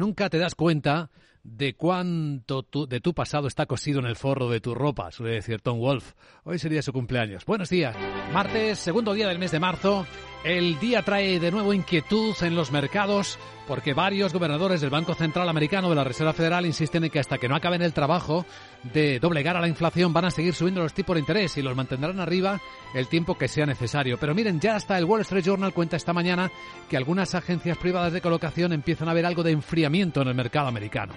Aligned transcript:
Nunca 0.00 0.30
te 0.30 0.38
das 0.38 0.54
cuenta 0.54 1.10
de 1.42 1.74
cuánto 1.74 2.62
de 2.62 3.00
tu 3.00 3.14
pasado 3.14 3.48
está 3.48 3.66
cosido 3.66 4.00
en 4.00 4.06
el 4.06 4.16
forro 4.16 4.48
de 4.48 4.60
tu 4.60 4.74
ropa, 4.74 5.10
suele 5.10 5.34
decir 5.34 5.60
Tom 5.60 5.78
Wolf. 5.78 6.12
Hoy 6.44 6.58
sería 6.58 6.82
su 6.82 6.92
cumpleaños. 6.92 7.44
Buenos 7.44 7.70
días. 7.70 7.96
Martes, 8.32 8.78
segundo 8.78 9.14
día 9.14 9.28
del 9.28 9.38
mes 9.38 9.50
de 9.50 9.60
marzo. 9.60 10.06
El 10.44 10.78
día 10.78 11.02
trae 11.02 11.40
de 11.40 11.50
nuevo 11.50 11.72
inquietud 11.72 12.34
en 12.42 12.54
los 12.54 12.70
mercados 12.70 13.38
porque 13.66 13.92
varios 13.92 14.32
gobernadores 14.32 14.80
del 14.80 14.88
Banco 14.88 15.14
Central 15.14 15.48
Americano 15.48 15.90
de 15.90 15.96
la 15.96 16.04
Reserva 16.04 16.32
Federal 16.32 16.64
insisten 16.64 17.04
en 17.04 17.10
que 17.10 17.18
hasta 17.18 17.38
que 17.38 17.48
no 17.48 17.56
acaben 17.56 17.82
el 17.82 17.92
trabajo 17.92 18.46
de 18.94 19.18
doblegar 19.18 19.56
a 19.56 19.60
la 19.60 19.68
inflación 19.68 20.12
van 20.12 20.26
a 20.26 20.30
seguir 20.30 20.54
subiendo 20.54 20.80
los 20.80 20.94
tipos 20.94 21.14
de 21.14 21.20
interés 21.20 21.56
y 21.58 21.62
los 21.62 21.76
mantendrán 21.76 22.20
arriba 22.20 22.60
el 22.94 23.08
tiempo 23.08 23.36
que 23.36 23.48
sea 23.48 23.66
necesario. 23.66 24.16
Pero 24.18 24.34
miren, 24.34 24.60
ya 24.60 24.76
hasta 24.76 24.96
el 24.96 25.04
Wall 25.04 25.22
Street 25.22 25.44
Journal 25.44 25.74
cuenta 25.74 25.96
esta 25.96 26.12
mañana 26.12 26.50
que 26.88 26.96
algunas 26.96 27.34
agencias 27.34 27.76
privadas 27.76 28.12
de 28.12 28.20
colocación 28.20 28.72
empiezan 28.72 29.08
a 29.08 29.14
ver 29.14 29.26
algo 29.26 29.42
de 29.42 29.52
enfriamiento 29.52 30.22
en 30.22 30.28
el 30.28 30.34
mercado 30.34 30.68
americano. 30.68 31.14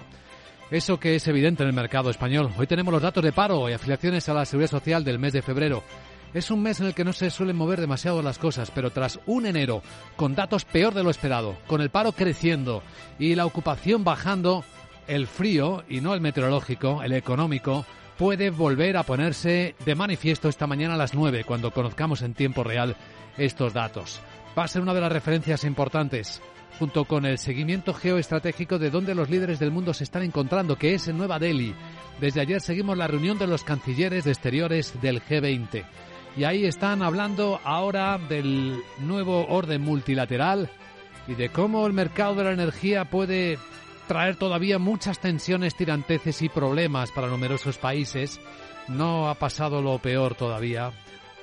Eso 0.72 0.98
que 0.98 1.14
es 1.14 1.28
evidente 1.28 1.62
en 1.62 1.68
el 1.68 1.74
mercado 1.74 2.08
español. 2.08 2.50
Hoy 2.56 2.66
tenemos 2.66 2.94
los 2.94 3.02
datos 3.02 3.22
de 3.22 3.30
paro 3.30 3.68
y 3.68 3.74
afiliaciones 3.74 4.26
a 4.30 4.32
la 4.32 4.46
Seguridad 4.46 4.70
Social 4.70 5.04
del 5.04 5.18
mes 5.18 5.34
de 5.34 5.42
febrero. 5.42 5.84
Es 6.32 6.50
un 6.50 6.62
mes 6.62 6.80
en 6.80 6.86
el 6.86 6.94
que 6.94 7.04
no 7.04 7.12
se 7.12 7.28
suelen 7.28 7.56
mover 7.56 7.78
demasiado 7.78 8.22
las 8.22 8.38
cosas, 8.38 8.70
pero 8.70 8.88
tras 8.88 9.20
un 9.26 9.44
enero 9.44 9.82
con 10.16 10.34
datos 10.34 10.64
peor 10.64 10.94
de 10.94 11.02
lo 11.02 11.10
esperado, 11.10 11.58
con 11.66 11.82
el 11.82 11.90
paro 11.90 12.12
creciendo 12.12 12.82
y 13.18 13.34
la 13.34 13.44
ocupación 13.44 14.02
bajando, 14.02 14.64
el 15.08 15.26
frío, 15.26 15.84
y 15.90 16.00
no 16.00 16.14
el 16.14 16.22
meteorológico, 16.22 17.02
el 17.02 17.12
económico, 17.12 17.84
puede 18.16 18.48
volver 18.48 18.96
a 18.96 19.02
ponerse 19.02 19.74
de 19.84 19.94
manifiesto 19.94 20.48
esta 20.48 20.66
mañana 20.66 20.94
a 20.94 20.96
las 20.96 21.12
9, 21.12 21.44
cuando 21.44 21.70
conozcamos 21.70 22.22
en 22.22 22.32
tiempo 22.32 22.64
real 22.64 22.96
estos 23.36 23.74
datos. 23.74 24.22
Va 24.58 24.64
a 24.64 24.68
ser 24.68 24.80
una 24.80 24.94
de 24.94 25.02
las 25.02 25.12
referencias 25.12 25.64
importantes, 25.64 26.40
junto 26.82 27.04
con 27.04 27.24
el 27.26 27.38
seguimiento 27.38 27.94
geoestratégico 27.94 28.76
de 28.76 28.90
dónde 28.90 29.14
los 29.14 29.30
líderes 29.30 29.60
del 29.60 29.70
mundo 29.70 29.94
se 29.94 30.02
están 30.02 30.24
encontrando, 30.24 30.74
que 30.74 30.94
es 30.94 31.06
en 31.06 31.16
Nueva 31.16 31.38
Delhi. 31.38 31.76
Desde 32.20 32.40
ayer 32.40 32.60
seguimos 32.60 32.98
la 32.98 33.06
reunión 33.06 33.38
de 33.38 33.46
los 33.46 33.62
cancilleres 33.62 34.24
de 34.24 34.32
exteriores 34.32 35.00
del 35.00 35.22
G20. 35.22 35.84
Y 36.36 36.42
ahí 36.42 36.64
están 36.64 37.04
hablando 37.04 37.60
ahora 37.62 38.18
del 38.18 38.82
nuevo 38.98 39.46
orden 39.46 39.80
multilateral 39.80 40.70
y 41.28 41.34
de 41.34 41.50
cómo 41.50 41.86
el 41.86 41.92
mercado 41.92 42.34
de 42.34 42.42
la 42.42 42.52
energía 42.52 43.04
puede 43.04 43.60
traer 44.08 44.34
todavía 44.34 44.80
muchas 44.80 45.20
tensiones, 45.20 45.76
tiranteces 45.76 46.42
y 46.42 46.48
problemas 46.48 47.12
para 47.12 47.28
numerosos 47.28 47.78
países. 47.78 48.40
No 48.88 49.28
ha 49.28 49.36
pasado 49.36 49.80
lo 49.82 50.00
peor 50.00 50.34
todavía. 50.34 50.90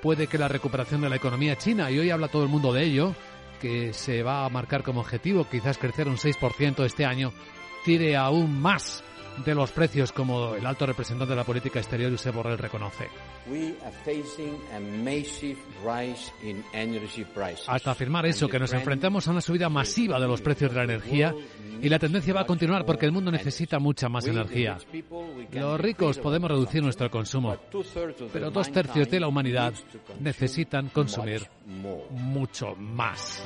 Puede 0.01 0.27
que 0.27 0.37
la 0.37 0.49
recuperación 0.49 0.99
de 0.99 1.09
la 1.09 1.15
economía 1.15 1.57
china, 1.57 1.89
y 1.89 1.97
hoy 1.97 2.09
habla 2.09 2.27
todo 2.27 2.43
el 2.43 2.49
mundo 2.49 2.73
de 2.73 2.83
ello, 2.83 3.15
que 3.59 3.93
se 3.93 4.23
va 4.23 4.45
a 4.45 4.49
marcar 4.49 4.83
como 4.83 5.01
objetivo 5.01 5.47
quizás 5.49 5.77
crecer 5.77 6.07
un 6.07 6.17
6% 6.17 6.85
este 6.85 7.05
año, 7.05 7.33
tire 7.85 8.15
aún 8.15 8.59
más 8.61 9.03
de 9.45 9.55
los 9.55 9.71
precios, 9.71 10.11
como 10.11 10.55
el 10.55 10.65
alto 10.65 10.85
representante 10.85 11.31
de 11.31 11.35
la 11.35 11.43
política 11.43 11.79
exterior, 11.79 12.11
Josep 12.11 12.35
Borrell, 12.35 12.57
reconoce. 12.57 13.07
Hasta 17.67 17.91
afirmar 17.91 18.25
eso, 18.25 18.47
que 18.47 18.59
nos 18.59 18.73
enfrentamos 18.73 19.27
a 19.27 19.31
una 19.31 19.41
subida 19.41 19.69
masiva 19.69 20.19
de 20.19 20.27
los 20.27 20.41
precios 20.41 20.71
de 20.71 20.77
la 20.77 20.83
energía 20.83 21.33
y 21.81 21.89
la 21.89 21.99
tendencia 21.99 22.33
va 22.33 22.41
a 22.41 22.45
continuar 22.45 22.85
porque 22.85 23.05
el 23.05 23.11
mundo 23.11 23.31
necesita 23.31 23.79
mucha 23.79 24.09
más 24.09 24.27
energía. 24.27 24.77
Los 25.51 25.79
ricos 25.79 26.19
podemos 26.19 26.49
reducir 26.49 26.83
nuestro 26.83 27.09
consumo, 27.09 27.57
pero 28.33 28.51
dos 28.51 28.71
tercios 28.71 29.09
de 29.09 29.19
la 29.19 29.27
humanidad 29.27 29.73
necesitan 30.19 30.89
consumir 30.89 31.47
mucho 32.11 32.75
más. 32.75 33.43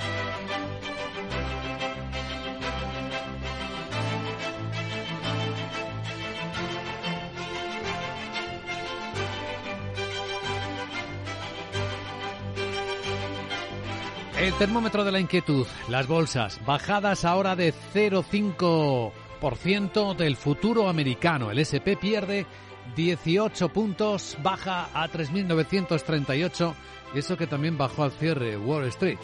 El 14.43 14.53
termómetro 14.55 15.05
de 15.05 15.11
la 15.13 15.21
inquietud, 15.21 15.65
las 15.87 16.05
bolsas, 16.05 16.59
bajadas 16.65 17.23
ahora 17.23 17.55
de 17.55 17.73
0,5% 17.93 20.17
del 20.17 20.35
futuro 20.35 20.89
americano. 20.89 21.49
El 21.49 21.59
SP 21.63 21.95
pierde 21.95 22.45
18 22.93 23.69
puntos, 23.69 24.37
baja 24.43 24.89
a 24.93 25.07
3.938 25.07 26.73
y 27.15 27.19
eso 27.19 27.37
que 27.37 27.47
también 27.47 27.77
bajó 27.77 28.03
al 28.03 28.11
cierre 28.11 28.57
Wall 28.57 28.83
Street. 28.87 29.19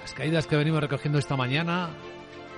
Las 0.00 0.14
caídas 0.14 0.46
que 0.46 0.56
venimos 0.56 0.80
recogiendo 0.80 1.18
esta 1.18 1.36
mañana 1.36 1.90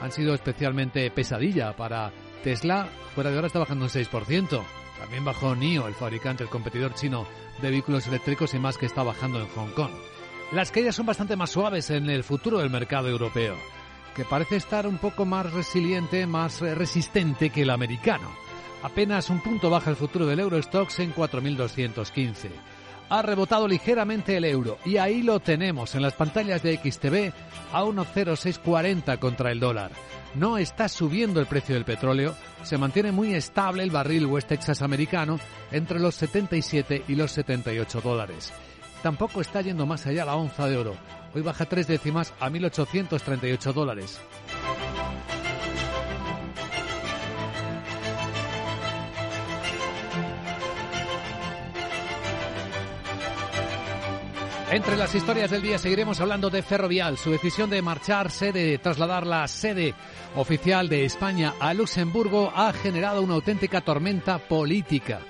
han 0.01 0.13
sido 0.13 0.33
especialmente 0.33 1.11
pesadilla 1.11 1.75
para 1.75 2.13
Tesla. 2.45 2.87
Fuera 3.17 3.33
de 3.33 3.39
hora 3.39 3.49
está 3.49 3.59
bajando 3.59 3.87
un 3.87 3.91
6%. 3.91 4.63
También 5.01 5.25
bajó 5.25 5.57
NIO, 5.57 5.89
el 5.89 5.95
fabricante, 5.95 6.45
el 6.45 6.51
competidor 6.51 6.95
chino 6.95 7.27
de 7.61 7.69
vehículos 7.69 8.07
eléctricos 8.07 8.55
y 8.55 8.61
más 8.61 8.79
que 8.79 8.87
está 8.87 9.03
bajando 9.03 9.41
en 9.41 9.49
Hong 9.49 9.73
Kong. 9.73 9.91
Las 10.53 10.71
caídas 10.71 10.95
son 10.95 11.07
bastante 11.07 11.35
más 11.35 11.51
suaves 11.51 11.91
en 11.91 12.09
el 12.09 12.23
futuro 12.23 12.59
del 12.59 12.71
mercado 12.71 13.09
europeo, 13.09 13.57
que 14.15 14.25
parece 14.25 14.55
estar 14.57 14.87
un 14.87 14.99
poco 14.99 15.25
más 15.25 15.53
resiliente, 15.53 16.25
más 16.25 16.61
resistente 16.61 17.51
que 17.51 17.63
el 17.63 17.71
americano. 17.71 18.31
Apenas 18.85 19.29
un 19.29 19.41
punto 19.41 19.71
baja 19.71 19.91
el 19.91 19.97
futuro 19.97 20.25
del 20.25 20.39
Eurostox 20.39 21.01
en 21.01 21.13
4.215. 21.13 22.51
Ha 23.09 23.23
rebotado 23.23 23.67
ligeramente 23.67 24.37
el 24.37 24.45
euro 24.45 24.79
y 24.85 24.99
ahí 24.99 25.23
lo 25.23 25.41
tenemos 25.41 25.97
en 25.97 26.03
las 26.03 26.15
pantallas 26.15 26.63
de 26.63 26.77
XTV 26.77 27.33
a 27.73 27.83
1.0640 27.83 29.19
contra 29.19 29.51
el 29.51 29.59
dólar. 29.59 29.91
No 30.37 30.59
está 30.59 30.89
subiendo 30.89 31.41
el 31.41 31.47
precio 31.47 31.75
del 31.75 31.85
petróleo, 31.85 32.37
se 32.63 32.79
mantiene 32.79 33.11
muy 33.11 33.35
estable 33.35 33.83
el 33.83 33.91
barril 33.91 34.27
West 34.27 34.49
Texas 34.49 34.83
americano 34.83 35.41
entre 35.73 35.99
los 35.99 36.15
77 36.15 37.03
y 37.09 37.17
los 37.17 37.33
78 37.33 38.01
dólares 38.01 38.53
tampoco 39.07 39.41
está 39.41 39.61
yendo 39.61 39.87
más 39.87 40.05
allá 40.09 40.25
la 40.25 40.35
onza 40.35 40.67
de 40.67 40.77
oro. 40.77 40.97
Hoy 41.33 41.41
baja 41.41 41.65
tres 41.65 41.87
décimas 41.87 42.35
a 42.41 42.51
1.838 42.51 43.73
dólares. 43.73 44.21
Entre 54.73 54.97
las 54.97 55.15
historias 55.15 55.53
del 55.53 55.63
día 55.63 55.79
seguiremos 55.79 56.21
hablando 56.21 56.51
de 56.51 56.63
Ferrovial, 56.63 57.17
su 57.17 57.31
decisión 57.31 57.71
de 57.71 57.83
marcharse, 57.83 58.51
de 58.51 58.79
trasladar 58.79 59.25
la 59.25 59.47
sede 59.47 59.95
oficial 60.35 60.89
de 60.89 61.05
España 61.05 61.55
a 61.61 61.73
Luxemburgo 61.75 62.53
ha 62.53 62.73
generado 62.73 63.23
una 63.23 63.35
auténtica 63.35 63.83
tormenta 63.83 64.39
política 64.39 65.21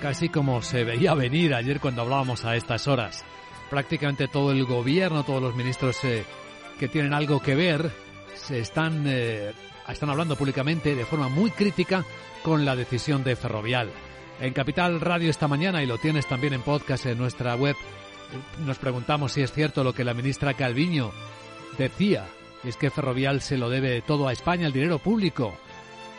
casi 0.00 0.28
como 0.28 0.62
se 0.62 0.84
veía 0.84 1.14
venir 1.14 1.54
ayer 1.54 1.80
cuando 1.80 2.02
hablábamos 2.02 2.44
a 2.44 2.56
estas 2.56 2.86
horas. 2.86 3.24
Prácticamente 3.70 4.28
todo 4.28 4.52
el 4.52 4.64
gobierno, 4.64 5.24
todos 5.24 5.42
los 5.42 5.56
ministros 5.56 6.02
eh, 6.04 6.24
que 6.78 6.88
tienen 6.88 7.14
algo 7.14 7.40
que 7.40 7.54
ver, 7.54 7.90
se 8.34 8.60
están, 8.60 9.04
eh, 9.06 9.52
están 9.88 10.10
hablando 10.10 10.36
públicamente 10.36 10.94
de 10.94 11.04
forma 11.04 11.28
muy 11.28 11.50
crítica 11.50 12.04
con 12.42 12.64
la 12.64 12.76
decisión 12.76 13.24
de 13.24 13.36
Ferrovial. 13.36 13.90
En 14.40 14.52
Capital 14.52 15.00
Radio 15.00 15.30
esta 15.30 15.48
mañana, 15.48 15.82
y 15.82 15.86
lo 15.86 15.98
tienes 15.98 16.26
también 16.26 16.52
en 16.52 16.62
podcast 16.62 17.06
en 17.06 17.18
nuestra 17.18 17.56
web, 17.56 17.74
nos 18.64 18.78
preguntamos 18.78 19.32
si 19.32 19.42
es 19.42 19.52
cierto 19.52 19.82
lo 19.82 19.94
que 19.94 20.04
la 20.04 20.14
ministra 20.14 20.54
Calviño 20.54 21.12
decía, 21.78 22.26
es 22.64 22.76
que 22.76 22.90
Ferrovial 22.90 23.40
se 23.40 23.56
lo 23.56 23.70
debe 23.70 24.02
todo 24.02 24.28
a 24.28 24.32
España, 24.32 24.66
el 24.66 24.72
dinero 24.72 24.98
público. 24.98 25.56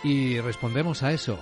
Y 0.03 0.39
respondemos 0.39 1.03
a 1.03 1.11
eso. 1.11 1.39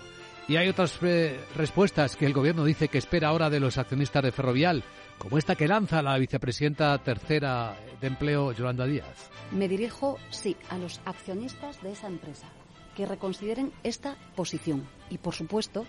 Y 0.47 0.57
hay 0.57 0.69
otras 0.69 0.99
eh, 1.01 1.39
respuestas 1.55 2.15
que 2.15 2.27
el 2.27 2.33
gobierno 2.33 2.63
dice 2.63 2.87
que 2.87 2.99
espera 2.99 3.29
ahora 3.29 3.49
de 3.49 3.59
los 3.59 3.79
accionistas 3.79 4.23
de 4.23 4.31
Ferrovial, 4.31 4.83
como 5.17 5.39
esta 5.39 5.55
que 5.55 5.67
lanza 5.67 6.03
la 6.03 6.17
vicepresidenta 6.19 6.95
tercera 6.99 7.75
de 7.99 8.07
empleo, 8.07 8.51
Yolanda 8.51 8.85
Díaz. 8.85 9.31
Me 9.51 9.67
dirijo, 9.67 10.19
sí, 10.29 10.55
a 10.69 10.77
los 10.77 11.01
accionistas 11.05 11.81
de 11.81 11.93
esa 11.93 12.07
empresa, 12.07 12.47
que 12.95 13.07
reconsideren 13.07 13.71
esta 13.83 14.17
posición. 14.35 14.87
Y, 15.09 15.17
por 15.17 15.33
supuesto, 15.33 15.87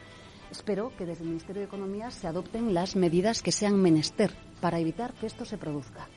espero 0.51 0.91
que 0.97 1.05
desde 1.05 1.25
el 1.25 1.29
Ministerio 1.29 1.61
de 1.61 1.67
Economía 1.67 2.11
se 2.11 2.27
adopten 2.27 2.73
las 2.73 2.97
medidas 2.97 3.43
que 3.43 3.53
sean 3.53 3.77
menester 3.77 4.33
para 4.63 4.79
evitar 4.79 5.13
que 5.15 5.27
esto 5.27 5.45
se 5.45 5.59
produzca. 5.59 6.09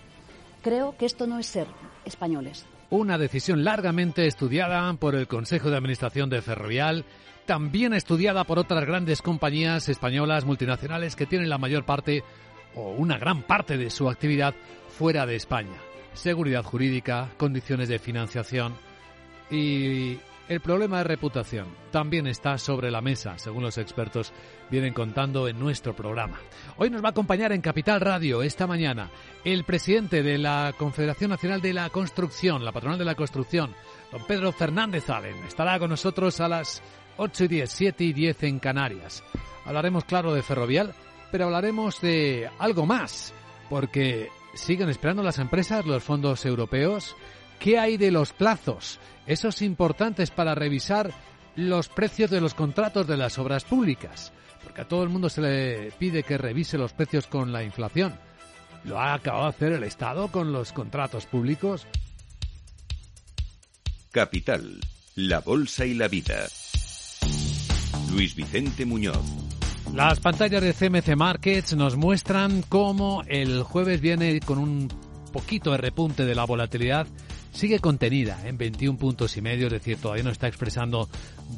Creo 0.62 0.96
que 0.98 1.06
esto 1.06 1.28
no 1.28 1.40
es 1.40 1.48
ser 1.48 1.68
españoles. 2.06 2.66
Una 2.90 3.18
decisión 3.18 3.64
largamente 3.66 4.26
estudiada 4.28 4.92
por 4.94 5.16
el 5.16 5.28
Consejo 5.28 5.70
de 5.70 5.78
Administración 5.78 6.30
de 6.30 6.42
Ferrovial 6.42 7.06
también 7.50 7.94
estudiada 7.96 8.44
por 8.44 8.60
otras 8.60 8.86
grandes 8.86 9.24
compañías 9.24 9.90
españolas 9.90 10.46
multinacionales 10.46 11.16
que 11.16 11.26
tienen 11.26 11.50
la 11.50 11.58
mayor 11.58 11.84
parte 11.84 12.24
o 12.76 12.92
una 12.92 13.18
gran 13.18 13.42
parte 13.42 13.76
de 13.76 13.90
su 13.90 14.08
actividad 14.08 14.54
fuera 14.88 15.26
de 15.26 15.36
España. 15.36 15.82
Seguridad 16.14 16.64
jurídica, 16.64 17.32
condiciones 17.38 17.90
de 17.90 17.98
financiación 17.98 18.76
y 19.50 20.20
El 20.50 20.62
problema 20.62 20.98
de 20.98 21.04
reputación 21.04 21.68
también 21.92 22.26
está 22.26 22.58
sobre 22.58 22.90
la 22.90 23.02
mesa, 23.02 23.38
según 23.38 23.62
los 23.62 23.78
expertos 23.78 24.34
vienen 24.72 24.96
contando 24.96 25.48
en 25.48 25.60
nuestro 25.60 25.96
programa. 25.96 26.40
Hoy 26.78 26.90
nos 26.90 27.04
va 27.04 27.10
a 27.10 27.12
acompañar 27.12 27.52
en 27.52 27.62
Capital 27.62 28.02
Radio 28.02 28.42
esta 28.42 28.66
mañana 28.66 29.12
el 29.46 29.64
presidente 29.64 30.24
de 30.24 30.40
la 30.40 30.74
Confederación 30.76 31.30
Nacional 31.30 31.62
de 31.62 31.74
la 31.74 31.92
Construcción, 31.92 32.66
la 32.66 32.72
patronal 32.72 32.98
de 32.98 33.06
la 33.06 33.14
construcción, 33.14 33.76
don 34.12 34.26
Pedro 34.26 34.52
Fernández 34.52 35.08
Allen. 35.12 35.38
Estará 35.48 35.78
con 35.78 35.92
nosotros 35.92 36.42
a 36.42 36.48
las 36.48 36.82
8 37.18 37.44
y 37.44 37.48
10, 37.48 37.70
7 37.70 38.04
y 38.06 38.14
10 38.14 38.44
en 38.44 38.58
Canarias. 38.58 39.24
Hablaremos, 39.66 40.04
claro, 40.06 40.34
de 40.34 40.42
ferrovial, 40.42 40.96
pero 41.32 41.46
hablaremos 41.46 42.02
de 42.02 42.50
algo 42.58 42.88
más, 42.88 43.36
porque 43.70 44.30
siguen 44.56 44.90
esperando 44.90 45.22
las 45.22 45.38
empresas 45.38 45.86
los 45.86 46.04
fondos 46.04 46.44
europeos. 46.44 47.16
¿Qué 47.60 47.78
hay 47.78 47.98
de 47.98 48.10
los 48.10 48.32
plazos? 48.32 49.00
Esos 49.28 49.62
importantes 49.62 50.32
para 50.32 50.56
revisar 50.56 51.12
los 51.56 51.90
precios 51.90 52.32
de 52.32 52.40
los 52.40 52.54
contratos 52.54 53.06
de 53.06 53.18
las 53.18 53.38
obras 53.38 53.66
públicas. 53.66 54.32
Porque 54.64 54.82
a 54.82 54.88
todo 54.88 55.04
el 55.04 55.10
mundo 55.10 55.30
se 55.30 55.42
le 55.42 55.92
pide 55.92 56.24
que 56.24 56.38
revise 56.38 56.78
los 56.78 56.94
precios 56.94 57.28
con 57.28 57.52
la 57.52 57.64
inflación. 57.64 58.18
¿Lo 58.86 58.98
ha 58.98 59.14
acabado 59.14 59.44
de 59.44 59.50
hacer 59.50 59.72
el 59.74 59.84
Estado 59.84 60.30
con 60.30 60.54
los 60.54 60.72
contratos 60.72 61.26
públicos? 61.26 61.86
Capital, 64.12 64.80
la 65.16 65.42
Bolsa 65.42 65.86
y 65.86 65.96
la 65.96 66.08
Vida. 66.08 66.48
Luis 68.12 68.36
Vicente 68.36 68.86
Muñoz. 68.86 69.24
Las 69.94 70.20
pantallas 70.20 70.62
de 70.62 70.74
CMC 70.74 71.16
Markets 71.18 71.76
nos 71.76 71.98
muestran 71.98 72.62
cómo 72.62 73.24
el 73.28 73.64
jueves 73.64 74.00
viene 74.00 74.40
con 74.40 74.60
un 74.60 74.88
poquito 75.34 75.72
de 75.72 75.78
repunte 75.78 76.26
de 76.26 76.36
la 76.36 76.46
volatilidad 76.46 77.06
sigue 77.52 77.80
contenida 77.80 78.40
en 78.48 78.58
21 78.58 78.98
puntos 78.98 79.38
y 79.38 79.42
medio, 79.42 79.68
es 79.68 79.74
decir, 79.74 79.98
todavía 79.98 80.24
no 80.24 80.32
está 80.32 80.48
expresando 80.48 81.10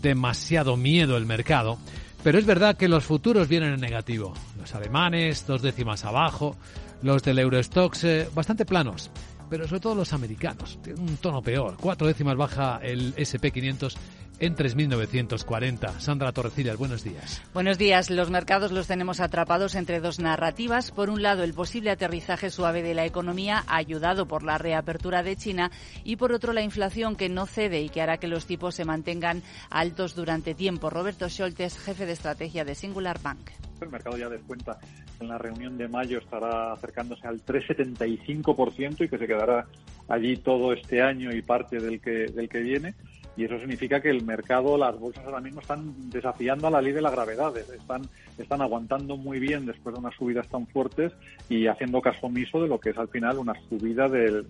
demasiado 0.01 0.77
miedo 0.77 1.17
el 1.17 1.25
mercado. 1.25 1.77
Pero 2.23 2.37
es 2.37 2.45
verdad 2.45 2.77
que 2.77 2.87
los 2.87 3.03
futuros 3.03 3.47
vienen 3.47 3.73
en 3.73 3.81
negativo. 3.81 4.33
Los 4.59 4.75
alemanes, 4.75 5.45
dos 5.47 5.61
décimas 5.61 6.05
abajo, 6.05 6.55
los 7.01 7.23
del 7.23 7.39
Eurostox 7.39 8.03
eh, 8.03 8.29
bastante 8.33 8.65
planos, 8.65 9.09
pero 9.49 9.67
sobre 9.67 9.79
todo 9.79 9.95
los 9.95 10.13
americanos. 10.13 10.77
Tienen 10.83 11.01
un 11.01 11.17
tono 11.17 11.41
peor. 11.41 11.77
Cuatro 11.79 12.05
décimas 12.05 12.37
baja 12.37 12.79
el 12.83 13.15
SP500 13.15 13.95
en 14.41 14.55
3.940. 14.55 15.99
Sandra 15.99 16.31
Torrecillas, 16.31 16.75
buenos 16.75 17.03
días. 17.03 17.43
Buenos 17.53 17.77
días. 17.77 18.09
Los 18.09 18.31
mercados 18.31 18.71
los 18.71 18.87
tenemos 18.87 19.19
atrapados 19.19 19.75
entre 19.75 19.99
dos 19.99 20.19
narrativas. 20.19 20.91
Por 20.91 21.11
un 21.11 21.21
lado, 21.21 21.43
el 21.43 21.53
posible 21.53 21.91
aterrizaje 21.91 22.49
suave 22.49 22.81
de 22.81 22.95
la 22.95 23.05
economía, 23.05 23.63
ayudado 23.67 24.25
por 24.25 24.41
la 24.41 24.57
reapertura 24.57 25.21
de 25.21 25.35
China, 25.35 25.69
y 26.03 26.15
por 26.15 26.33
otro, 26.33 26.53
la 26.53 26.63
inflación 26.63 27.15
que 27.15 27.29
no 27.29 27.45
cede 27.45 27.81
y 27.81 27.89
que 27.89 28.01
hará 28.01 28.17
que 28.17 28.27
los 28.27 28.47
tipos 28.47 28.73
se 28.73 28.83
mantengan 28.83 29.43
altos 29.69 30.15
durante 30.15 30.55
tiempo. 30.55 30.89
Roberto 30.89 31.29
Scholtes, 31.29 31.77
jefe 31.77 32.07
de 32.07 32.13
estrategia 32.13 32.65
de 32.65 32.73
Singular 32.73 33.21
Bank. 33.21 33.51
El 33.79 33.89
mercado 33.89 34.17
ya 34.17 34.27
descuenta 34.27 34.79
en 35.19 35.27
la 35.27 35.37
reunión 35.37 35.77
de 35.77 35.87
mayo 35.87 36.17
estará 36.17 36.73
acercándose 36.73 37.27
al 37.27 37.45
3,75% 37.45 39.05
y 39.05 39.07
que 39.07 39.17
se 39.19 39.27
quedará 39.27 39.67
allí 40.07 40.37
todo 40.37 40.73
este 40.73 41.01
año 41.01 41.31
y 41.31 41.43
parte 41.43 41.79
del 41.79 42.01
que, 42.01 42.25
del 42.25 42.49
que 42.49 42.59
viene 42.59 42.95
y 43.37 43.45
eso 43.45 43.57
significa 43.59 44.01
que 44.01 44.09
el 44.09 44.23
mercado, 44.23 44.77
las 44.77 44.99
bolsas 44.99 45.23
ahora 45.25 45.39
mismo 45.39 45.61
están 45.61 46.09
desafiando 46.09 46.67
a 46.67 46.71
la 46.71 46.81
ley 46.81 46.91
de 46.91 47.01
la 47.01 47.11
gravedad, 47.11 47.55
están, 47.57 48.01
están 48.37 48.61
aguantando 48.61 49.15
muy 49.15 49.39
bien 49.39 49.65
después 49.65 49.93
de 49.93 49.99
unas 49.99 50.15
subidas 50.15 50.47
tan 50.49 50.67
fuertes 50.67 51.13
y 51.49 51.67
haciendo 51.67 52.01
caso 52.01 52.27
omiso 52.27 52.61
de 52.61 52.67
lo 52.67 52.79
que 52.79 52.89
es 52.89 52.97
al 52.97 53.07
final 53.07 53.37
una 53.37 53.53
subida 53.69 54.09
del, 54.09 54.45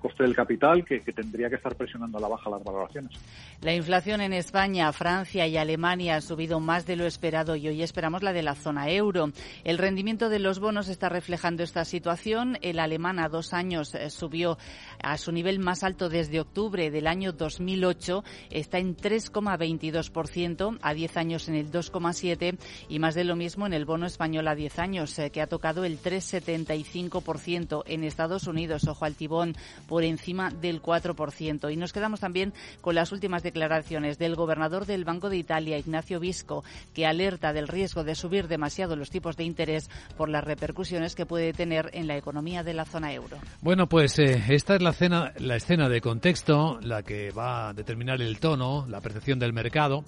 coste 0.00 0.24
del 0.24 0.34
capital 0.34 0.84
que, 0.84 1.00
tendría 1.00 1.48
que 1.48 1.56
estar 1.56 1.76
presionando 1.76 2.18
a 2.18 2.20
la 2.20 2.28
baja 2.28 2.50
las 2.50 2.64
valoraciones. 2.64 3.12
La 3.60 3.72
inflación 3.72 4.20
en 4.20 4.32
España, 4.32 4.92
Francia 4.92 5.46
y 5.46 5.56
Alemania 5.56 6.16
ha 6.16 6.20
subido 6.20 6.58
más 6.58 6.86
de 6.86 6.96
lo 6.96 7.06
esperado 7.06 7.54
y 7.54 7.68
hoy 7.68 7.82
esperamos 7.82 8.22
la 8.22 8.32
de 8.32 8.42
la 8.42 8.56
zona 8.56 8.90
euro. 8.90 9.30
El 9.62 9.78
rendimiento 9.78 10.28
de 10.28 10.40
los 10.40 10.58
bonos 10.58 10.88
está 10.88 11.08
reflejando 11.08 11.62
esta 11.62 11.84
situación. 11.84 12.58
El 12.62 12.80
alemán 12.80 13.20
a 13.20 13.28
dos 13.28 13.54
años 13.54 13.94
eh, 13.94 14.10
subió 14.10 14.58
a 15.02 15.16
su 15.18 15.30
nivel 15.30 15.60
más 15.60 15.84
alto 15.84 16.08
desde 16.08 16.40
octubre 16.40 16.90
del 16.90 17.06
año 17.06 17.32
2008 17.32 18.23
está 18.50 18.78
en 18.78 18.96
3,22%, 18.96 20.78
a 20.80 20.94
10 20.94 21.16
años 21.16 21.48
en 21.48 21.54
el 21.54 21.70
2,7% 21.70 22.58
y 22.88 22.98
más 22.98 23.14
de 23.14 23.24
lo 23.24 23.36
mismo 23.36 23.66
en 23.66 23.72
el 23.72 23.84
bono 23.84 24.06
español 24.06 24.48
a 24.48 24.54
10 24.54 24.78
años, 24.78 25.18
eh, 25.18 25.30
que 25.30 25.40
ha 25.40 25.46
tocado 25.46 25.84
el 25.84 26.00
3,75% 26.00 27.84
en 27.86 28.04
Estados 28.04 28.46
Unidos, 28.46 28.86
ojo 28.88 29.04
al 29.04 29.14
tibón, 29.14 29.56
por 29.88 30.04
encima 30.04 30.50
del 30.50 30.82
4%. 30.82 31.72
Y 31.72 31.76
nos 31.76 31.92
quedamos 31.92 32.20
también 32.20 32.52
con 32.80 32.94
las 32.94 33.12
últimas 33.12 33.42
declaraciones 33.42 34.18
del 34.18 34.34
gobernador 34.34 34.86
del 34.86 35.04
Banco 35.04 35.30
de 35.30 35.36
Italia, 35.36 35.78
Ignacio 35.78 36.20
Visco, 36.20 36.64
que 36.94 37.06
alerta 37.06 37.52
del 37.52 37.68
riesgo 37.68 38.04
de 38.04 38.14
subir 38.14 38.48
demasiado 38.48 38.96
los 38.96 39.10
tipos 39.10 39.36
de 39.36 39.44
interés 39.44 39.90
por 40.16 40.28
las 40.28 40.44
repercusiones 40.44 41.14
que 41.14 41.26
puede 41.26 41.52
tener 41.52 41.90
en 41.92 42.06
la 42.06 42.16
economía 42.16 42.62
de 42.62 42.74
la 42.74 42.84
zona 42.84 43.12
euro. 43.12 43.38
Bueno, 43.60 43.88
pues 43.88 44.18
eh, 44.18 44.42
esta 44.48 44.76
es 44.76 44.82
la, 44.82 45.32
la 45.38 45.56
escena 45.56 45.88
de 45.88 46.00
contexto, 46.00 46.78
la 46.80 47.02
que 47.02 47.30
va 47.30 47.68
a 47.68 47.72
determinar 47.72 48.13
el 48.20 48.38
tono, 48.38 48.86
la 48.88 49.00
percepción 49.00 49.38
del 49.38 49.52
mercado. 49.52 50.04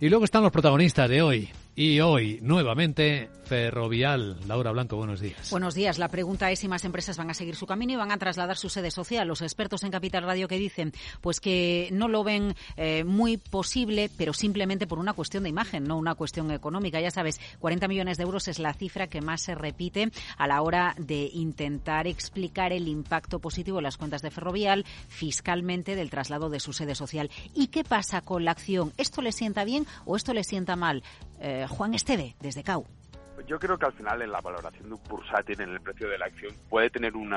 Y 0.00 0.08
luego 0.08 0.24
están 0.24 0.42
los 0.42 0.52
protagonistas 0.52 1.08
de 1.08 1.22
hoy. 1.22 1.48
Y 1.80 2.00
hoy, 2.00 2.40
nuevamente, 2.42 3.30
Ferrovial. 3.44 4.36
Laura 4.48 4.72
Blanco, 4.72 4.96
buenos 4.96 5.20
días. 5.20 5.48
Buenos 5.52 5.76
días. 5.76 5.96
La 5.98 6.08
pregunta 6.08 6.50
es 6.50 6.58
si 6.58 6.66
más 6.66 6.84
empresas 6.84 7.16
van 7.16 7.30
a 7.30 7.34
seguir 7.34 7.54
su 7.54 7.66
camino 7.66 7.92
y 7.92 7.96
van 7.96 8.10
a 8.10 8.18
trasladar 8.18 8.56
su 8.56 8.68
sede 8.68 8.90
social. 8.90 9.28
Los 9.28 9.42
expertos 9.42 9.84
en 9.84 9.92
Capital 9.92 10.24
Radio 10.24 10.48
que 10.48 10.58
dicen 10.58 10.92
pues 11.20 11.38
que 11.38 11.88
no 11.92 12.08
lo 12.08 12.24
ven 12.24 12.56
eh, 12.76 13.04
muy 13.04 13.36
posible, 13.36 14.10
pero 14.18 14.32
simplemente 14.32 14.88
por 14.88 14.98
una 14.98 15.12
cuestión 15.12 15.44
de 15.44 15.50
imagen, 15.50 15.84
no 15.84 15.96
una 15.96 16.16
cuestión 16.16 16.50
económica. 16.50 17.00
Ya 17.00 17.12
sabes, 17.12 17.40
40 17.60 17.86
millones 17.86 18.16
de 18.18 18.24
euros 18.24 18.48
es 18.48 18.58
la 18.58 18.74
cifra 18.74 19.06
que 19.06 19.20
más 19.20 19.42
se 19.42 19.54
repite 19.54 20.10
a 20.36 20.48
la 20.48 20.60
hora 20.62 20.96
de 20.98 21.30
intentar 21.32 22.08
explicar 22.08 22.72
el 22.72 22.88
impacto 22.88 23.38
positivo 23.38 23.78
en 23.78 23.84
las 23.84 23.96
cuentas 23.96 24.20
de 24.20 24.32
Ferrovial 24.32 24.84
fiscalmente 25.06 25.94
del 25.94 26.10
traslado 26.10 26.50
de 26.50 26.58
su 26.58 26.72
sede 26.72 26.96
social. 26.96 27.30
¿Y 27.54 27.68
qué 27.68 27.84
pasa 27.84 28.20
con 28.20 28.44
la 28.44 28.50
acción? 28.50 28.92
¿Esto 28.98 29.22
le 29.22 29.30
sienta 29.30 29.62
bien 29.62 29.86
o 30.06 30.16
esto 30.16 30.34
le 30.34 30.42
sienta 30.42 30.74
mal? 30.74 31.04
Eh, 31.40 31.66
Juan 31.68 31.94
Esteve, 31.94 32.34
desde 32.40 32.62
CAU. 32.62 32.84
Yo 33.46 33.58
creo 33.58 33.78
que 33.78 33.86
al 33.86 33.92
final 33.92 34.20
en 34.20 34.32
la 34.32 34.40
valoración 34.40 34.88
de 34.88 34.94
un 34.94 35.02
bursátil 35.04 35.60
en 35.60 35.70
el 35.70 35.80
precio 35.80 36.08
de 36.08 36.18
la 36.18 36.26
acción 36.26 36.52
puede 36.68 36.90
tener 36.90 37.14
un 37.16 37.32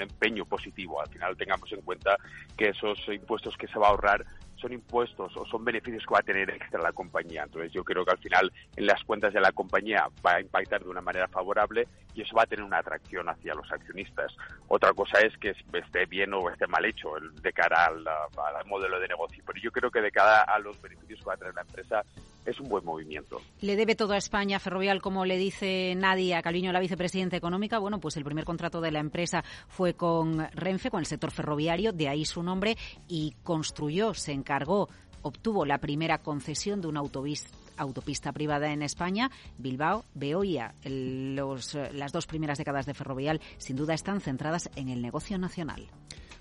empeño 0.00 0.44
positivo. 0.44 1.00
Al 1.00 1.08
final 1.08 1.36
tengamos 1.36 1.70
en 1.72 1.80
cuenta 1.82 2.16
que 2.56 2.70
esos 2.70 2.98
impuestos 3.08 3.56
que 3.56 3.68
se 3.68 3.78
va 3.78 3.86
a 3.86 3.90
ahorrar 3.90 4.24
son 4.56 4.72
impuestos 4.72 5.36
o 5.36 5.46
son 5.46 5.64
beneficios 5.64 6.04
que 6.06 6.14
va 6.14 6.20
a 6.20 6.22
tener 6.22 6.50
extra 6.50 6.82
la 6.82 6.92
compañía. 6.92 7.44
Entonces 7.44 7.72
yo 7.72 7.84
creo 7.84 8.04
que 8.04 8.12
al 8.12 8.18
final 8.18 8.52
en 8.76 8.86
las 8.86 9.02
cuentas 9.04 9.32
de 9.32 9.40
la 9.40 9.52
compañía 9.52 10.08
va 10.24 10.34
a 10.34 10.40
impactar 10.40 10.82
de 10.82 10.90
una 10.90 11.00
manera 11.00 11.28
favorable 11.28 11.86
y 12.14 12.22
eso 12.22 12.34
va 12.34 12.42
a 12.42 12.46
tener 12.46 12.64
una 12.64 12.78
atracción 12.78 13.28
hacia 13.28 13.54
los 13.54 13.70
accionistas. 13.70 14.34
Otra 14.68 14.92
cosa 14.92 15.20
es 15.20 15.36
que 15.38 15.54
esté 15.72 16.06
bien 16.06 16.32
o 16.34 16.50
esté 16.50 16.66
mal 16.66 16.84
hecho 16.84 17.10
de 17.42 17.52
cara 17.52 17.86
al, 17.86 18.06
al 18.08 18.66
modelo 18.66 18.98
de 18.98 19.08
negocio, 19.08 19.42
pero 19.46 19.60
yo 19.60 19.70
creo 19.70 19.90
que 19.90 20.00
de 20.00 20.10
cara 20.10 20.42
a 20.42 20.58
los 20.58 20.80
beneficios 20.80 21.20
que 21.20 21.26
va 21.26 21.34
a 21.34 21.38
tener 21.38 21.54
la 21.54 21.62
empresa 21.62 22.02
es 22.44 22.60
un 22.60 22.68
buen 22.68 22.84
movimiento. 22.84 23.40
Le 23.60 23.76
debe 23.76 23.94
todo 23.94 24.12
a 24.12 24.16
España 24.16 24.58
Ferrovial, 24.58 25.00
como 25.00 25.24
le 25.24 25.36
dice 25.36 25.94
Nadia 25.96 26.42
Calviño, 26.42 26.72
la 26.72 26.80
vicepresidenta 26.80 27.36
económica. 27.36 27.78
Bueno, 27.78 28.00
pues 28.00 28.16
el 28.16 28.24
primer 28.24 28.44
contrato 28.44 28.80
de 28.80 28.92
la 28.92 29.00
empresa 29.00 29.44
fue 29.68 29.94
con 29.94 30.46
Renfe, 30.52 30.90
con 30.90 31.00
el 31.00 31.06
sector 31.06 31.30
ferroviario, 31.30 31.92
de 31.92 32.08
ahí 32.08 32.24
su 32.24 32.42
nombre, 32.42 32.76
y 33.08 33.34
construyó, 33.42 34.14
se 34.14 34.32
encargó, 34.32 34.88
obtuvo 35.22 35.64
la 35.64 35.78
primera 35.78 36.18
concesión 36.18 36.80
de 36.80 36.88
una 36.88 37.00
autopista 37.00 38.32
privada 38.32 38.72
en 38.72 38.82
España, 38.82 39.30
Bilbao, 39.58 40.04
Beoia. 40.14 40.74
las 40.84 42.12
dos 42.12 42.26
primeras 42.26 42.58
décadas 42.58 42.86
de 42.86 42.94
Ferrovial 42.94 43.40
sin 43.56 43.76
duda 43.76 43.94
están 43.94 44.20
centradas 44.20 44.70
en 44.76 44.88
el 44.88 45.00
negocio 45.00 45.38
nacional. 45.38 45.88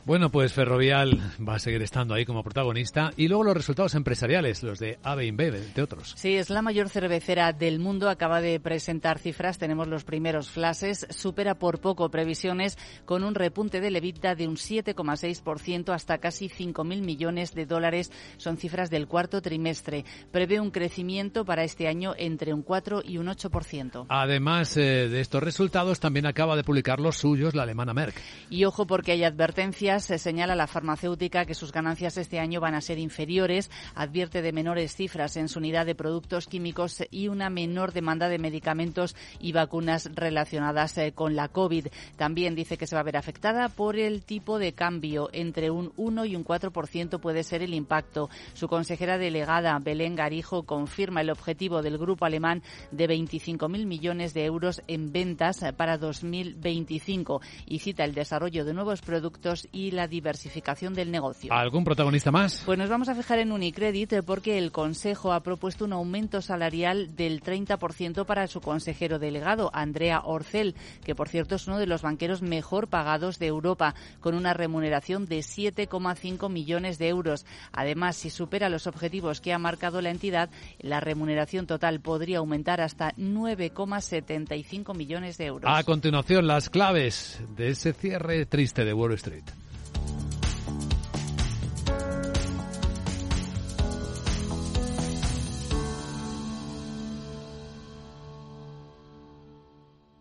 Bueno, 0.05 0.29
pues 0.29 0.51
Ferrovial 0.51 1.17
va 1.47 1.55
a 1.55 1.59
seguir 1.59 1.81
estando 1.81 2.13
ahí 2.13 2.25
como 2.25 2.43
protagonista 2.43 3.13
y 3.15 3.29
luego 3.29 3.45
los 3.45 3.55
resultados 3.55 3.95
empresariales, 3.95 4.61
los 4.61 4.77
de 4.77 4.99
AB 5.01 5.21
InBev, 5.21 5.55
entre 5.55 5.81
otros. 5.81 6.13
Sí, 6.17 6.35
es 6.35 6.49
la 6.49 6.61
mayor 6.61 6.89
cervecera 6.89 7.53
del 7.53 7.79
mundo, 7.79 8.09
acaba 8.09 8.41
de 8.41 8.59
presentar 8.59 9.17
cifras, 9.17 9.59
tenemos 9.59 9.87
los 9.87 10.03
primeros 10.03 10.51
flashes, 10.51 11.07
supera 11.09 11.55
por 11.55 11.79
poco 11.79 12.09
previsiones 12.09 12.77
con 13.05 13.23
un 13.23 13.33
repunte 13.33 13.79
de 13.79 13.87
EBITDA 13.87 14.35
de 14.35 14.49
un 14.49 14.57
7,6% 14.57 15.93
hasta 15.93 16.17
casi 16.17 16.49
5.000 16.49 17.01
millones 17.01 17.53
de 17.53 17.65
dólares, 17.65 18.11
son 18.35 18.57
cifras 18.57 18.89
del 18.89 19.07
cuarto 19.07 19.41
trimestre. 19.41 20.03
Prevé 20.31 20.59
un 20.59 20.71
crecimiento 20.71 21.45
para 21.45 21.63
este 21.63 21.87
año 21.87 22.13
entre 22.17 22.53
un 22.53 22.61
4 22.63 23.03
y 23.05 23.19
un 23.19 23.27
8%. 23.27 24.07
Además 24.09 24.75
eh, 24.75 25.07
de 25.07 25.21
estos 25.21 25.41
resultados, 25.41 26.01
también 26.01 26.25
acaba 26.25 26.57
de 26.57 26.65
publicar 26.65 26.99
los 26.99 27.15
suyos 27.15 27.55
la 27.55 27.63
alemana 27.63 27.93
Merck. 27.93 28.15
Y 28.49 28.65
ojo 28.65 28.85
porque 28.85 29.13
hay 29.13 29.23
advertencia 29.23 29.92
Noticias 29.93 30.17
se 30.17 30.17
señala 30.17 30.55
la 30.55 30.65
farmacéutica 30.65 31.45
que 31.45 31.53
sus 31.53 31.71
ganancias 31.71 32.17
este 32.17 32.39
año 32.39 32.59
van 32.59 32.73
a 32.73 32.81
ser 32.81 32.97
inferiores, 32.97 33.69
advierte 33.93 34.41
de 34.41 34.51
menores 34.51 34.95
cifras 34.95 35.37
en 35.37 35.47
su 35.47 35.59
unidad 35.59 35.85
de 35.85 35.93
productos 35.93 36.47
químicos 36.47 37.03
y 37.11 37.27
una 37.27 37.51
menor 37.51 37.93
demanda 37.93 38.27
de 38.27 38.39
medicamentos 38.39 39.15
y 39.39 39.51
vacunas 39.51 40.09
relacionadas 40.15 40.97
eh, 40.97 41.11
con 41.11 41.35
la 41.35 41.47
COVID. 41.47 41.89
También 42.17 42.55
dice 42.55 42.75
que 42.75 42.87
se 42.87 42.95
va 42.95 43.01
a 43.01 43.03
ver 43.03 43.17
afectada 43.17 43.69
por 43.69 43.95
el 43.95 44.23
tipo 44.23 44.57
de 44.57 44.73
cambio. 44.73 45.29
Entre 45.31 45.69
un 45.69 45.93
1 45.95 46.25
y 46.25 46.35
un 46.35 46.43
4% 46.43 47.19
puede 47.19 47.43
ser 47.43 47.61
el 47.61 47.75
impacto. 47.75 48.31
Su 48.55 48.67
consejera 48.67 49.19
delegada, 49.19 49.77
Belén 49.77 50.15
Garijo, 50.15 50.63
confirma 50.63 51.21
el 51.21 51.29
objetivo 51.29 51.83
del 51.83 51.99
grupo 51.99 52.25
alemán 52.25 52.63
de 52.89 53.07
25.000 53.07 53.85
millones 53.85 54.33
de 54.33 54.45
euros 54.45 54.81
en 54.87 55.11
ventas 55.11 55.63
para 55.77 55.99
2025 55.99 57.41
y 57.67 57.77
cita 57.77 58.05
el 58.05 58.15
desarrollo 58.15 58.65
de 58.65 58.73
nuevos 58.73 59.01
productos 59.01 59.67
y 59.83 59.91
la 59.91 60.07
diversificación 60.07 60.93
del 60.93 61.11
negocio. 61.11 61.51
¿Algún 61.53 61.83
protagonista 61.83 62.31
más? 62.31 62.63
Pues 62.65 62.77
nos 62.77 62.89
vamos 62.89 63.09
a 63.09 63.15
fijar 63.15 63.39
en 63.39 63.51
Unicredit 63.51 64.21
porque 64.25 64.57
el 64.57 64.71
Consejo 64.71 65.33
ha 65.33 65.43
propuesto 65.43 65.85
un 65.85 65.93
aumento 65.93 66.41
salarial 66.41 67.15
del 67.15 67.41
30% 67.41 68.25
para 68.25 68.47
su 68.47 68.61
consejero 68.61 69.19
delegado, 69.19 69.69
Andrea 69.73 70.21
Orcel, 70.23 70.75
que 71.03 71.15
por 71.15 71.27
cierto 71.29 71.55
es 71.55 71.67
uno 71.67 71.79
de 71.79 71.87
los 71.87 72.01
banqueros 72.01 72.41
mejor 72.41 72.87
pagados 72.87 73.39
de 73.39 73.47
Europa, 73.47 73.95
con 74.19 74.35
una 74.35 74.53
remuneración 74.53 75.25
de 75.25 75.39
7,5 75.39 76.49
millones 76.49 76.97
de 76.97 77.09
euros. 77.09 77.45
Además, 77.71 78.15
si 78.15 78.29
supera 78.29 78.69
los 78.69 78.87
objetivos 78.87 79.41
que 79.41 79.53
ha 79.53 79.59
marcado 79.59 80.01
la 80.01 80.11
entidad, 80.11 80.49
la 80.79 80.99
remuneración 80.99 81.67
total 81.67 81.99
podría 81.99 82.37
aumentar 82.37 82.81
hasta 82.81 83.11
9,75 83.15 84.95
millones 84.95 85.37
de 85.37 85.45
euros. 85.45 85.71
A 85.73 85.83
continuación, 85.83 86.47
las 86.47 86.69
claves 86.69 87.41
de 87.55 87.69
ese 87.69 87.93
cierre 87.93 88.45
triste 88.45 88.85
de 88.85 88.93
Wall 88.93 89.13
Street. 89.13 89.43